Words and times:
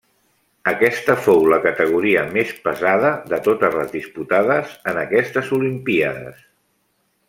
Aquesta 0.69 1.15
fou 1.25 1.43
la 1.53 1.59
categoria 1.65 2.23
més 2.37 2.55
pesada 2.65 3.13
de 3.35 3.41
totes 3.51 3.79
les 3.83 3.95
disputades 4.01 4.75
en 4.95 5.01
aquestes 5.07 5.57
olimpíades. 5.63 6.47